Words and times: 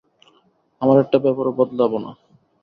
আমার 0.81 0.97
একটা 0.99 1.17
ব্যাপারও 1.19 1.57
বদলাবো 1.59 1.97
না 1.97 2.11
আমি। 2.13 2.23